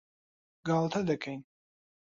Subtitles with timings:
[0.67, 1.41] گاڵتە دەکەین.